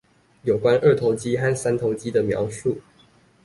[0.41, 2.81] 有關二頭肌和三頭肌的描述